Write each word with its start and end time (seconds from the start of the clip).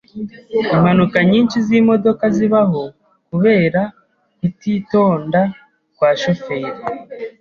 Impanuka 0.73 1.17
nyinshi 1.31 1.57
zimodoka 1.67 2.25
zibaho 2.35 2.83
kubera 3.27 3.81
kutitonda 4.37 5.41
kwa 5.95 6.09
shoferi. 6.21 6.73